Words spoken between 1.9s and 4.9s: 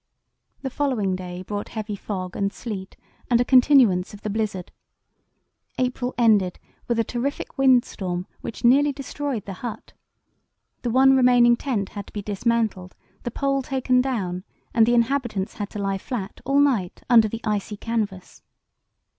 fog and sleet, and a continuance of the blizzard.